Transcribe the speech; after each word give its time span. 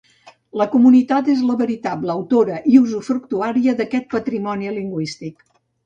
La 0.61 0.65
comunitat 0.75 1.29
és 1.33 1.43
la 1.51 1.57
veritable 1.59 2.13
autora 2.15 2.59
i 2.73 2.81
usufructuària 2.87 3.79
d'aquest 3.83 4.13
patrimoni 4.19 4.77
lingüístic. 4.83 5.51